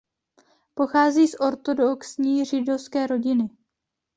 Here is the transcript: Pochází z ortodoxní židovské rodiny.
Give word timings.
Pochází 0.73 1.27
z 1.27 1.35
ortodoxní 1.39 2.45
židovské 2.45 3.07
rodiny. 3.07 3.49